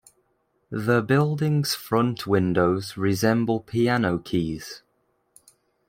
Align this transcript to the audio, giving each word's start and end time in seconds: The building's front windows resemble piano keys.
The 0.71 1.03
building's 1.03 1.75
front 1.75 2.25
windows 2.25 2.97
resemble 2.97 3.59
piano 3.59 4.17
keys. 4.17 4.81